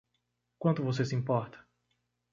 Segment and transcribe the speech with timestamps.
[0.57, 1.63] Quanto você se importa?